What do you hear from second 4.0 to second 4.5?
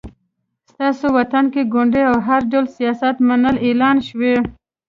شوی